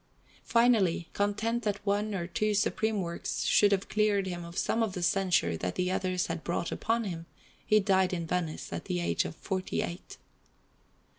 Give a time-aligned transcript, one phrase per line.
[0.45, 4.93] Finally, content that one or two supreme works should have cleared him of some of
[4.93, 7.27] the censure that the others had brought upon him,
[7.63, 10.17] he died in Venice at the age of forty eight.